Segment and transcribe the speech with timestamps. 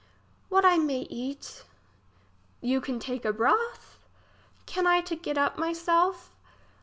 [0.49, 1.63] What I may to eat?
[2.59, 3.99] You can take a broth.
[4.65, 6.33] Can I to get up my self?